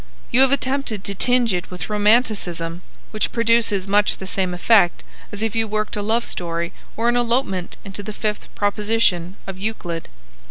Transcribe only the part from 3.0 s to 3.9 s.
which produces